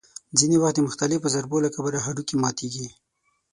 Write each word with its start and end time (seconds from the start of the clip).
ځینې 0.39 0.55
وخت 0.59 0.75
د 0.75 0.79
مختلفو 0.87 1.33
ضربو 1.35 1.57
له 1.65 1.69
کبله 1.75 1.99
هډوکي 2.05 2.35
ماتېږي. 2.43 2.87